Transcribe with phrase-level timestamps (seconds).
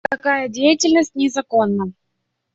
[0.09, 1.93] Такая деятельность незаконна.